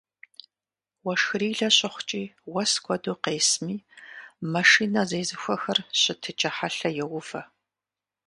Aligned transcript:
Уэшхырилэ 1.05 1.67
щыхъукӀи, 1.77 2.23
уэс 2.51 2.71
куэду 2.83 3.15
къесми, 3.23 3.85
машинэ 4.53 5.01
зезыхуэхэр 5.09 5.79
щытыкӀэ 6.01 6.49
хьэлъэ 6.55 6.89
йоувэ. 6.97 7.41